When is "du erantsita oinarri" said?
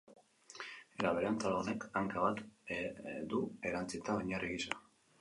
3.35-4.55